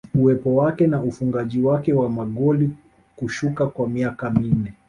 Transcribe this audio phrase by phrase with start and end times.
[0.15, 2.69] Uwepo wake na ufungaji wake wa magoli
[3.15, 4.73] kushuka kwa miaka minne